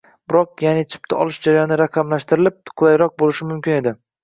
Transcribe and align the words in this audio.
biroq, 0.31 0.53
yaʼni 0.65 0.85
chipta 0.93 1.19
olish 1.25 1.39
jarayoni 1.49 1.77
raqamlashtirilib, 1.83 2.59
qulayroq 2.83 3.17
boʻlishi 3.23 3.53
mumkin 3.53 3.79
edi. 3.81 3.97